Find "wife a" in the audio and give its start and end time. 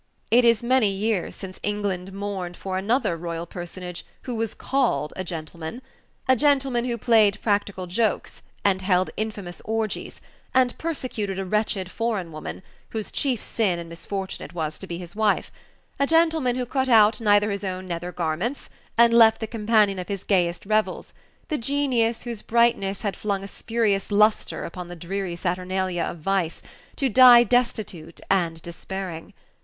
15.15-16.07